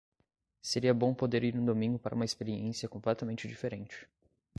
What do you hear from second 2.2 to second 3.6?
experiência completamente